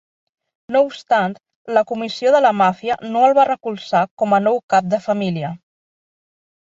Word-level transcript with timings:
No 0.75 0.79
obstant, 0.85 1.35
la 1.77 1.83
Comissió 1.91 2.33
de 2.37 2.41
la 2.45 2.51
Màfia 2.61 2.97
no 3.11 3.21
el 3.27 3.37
va 3.41 3.47
recolzar 3.51 4.01
com 4.23 4.37
a 4.39 4.43
nou 4.47 4.59
cap 4.75 4.89
de 4.95 5.05
família. 5.11 5.57